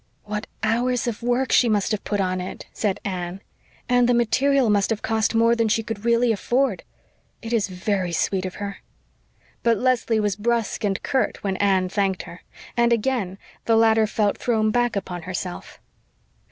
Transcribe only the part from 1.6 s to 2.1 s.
must have